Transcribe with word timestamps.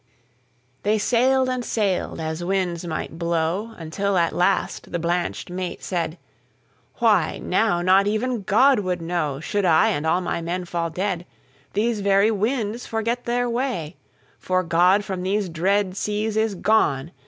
'"They 0.81 0.97
sailed 0.97 1.47
and 1.47 1.63
sailed, 1.63 2.19
as 2.19 2.43
winds 2.43 2.83
might 2.85 3.19
blow, 3.19 3.75
Until 3.77 4.17
at 4.17 4.33
last 4.33 4.91
the 4.91 4.97
blanched 4.97 5.51
mate 5.51 5.83
said:"Why, 5.83 7.37
now 7.37 7.83
not 7.83 8.07
even 8.07 8.41
God 8.41 8.79
would 8.79 8.97
knowShould 8.99 9.63
I 9.63 9.89
and 9.89 10.07
all 10.07 10.21
my 10.21 10.41
men 10.41 10.65
fall 10.65 10.89
dead. 10.89 11.23
These 11.73 11.99
very 12.01 12.31
winds 12.31 12.87
forget 12.87 13.25
their 13.25 13.47
way, 13.47 13.95
For 14.39 14.63
God 14.63 15.05
from 15.05 15.21
these 15.21 15.49
dread 15.49 15.95
seas 15.95 16.35
is 16.35 16.55
gone. 16.55 17.11